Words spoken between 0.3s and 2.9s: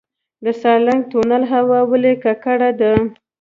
د سالنګ تونل هوا ولې ککړه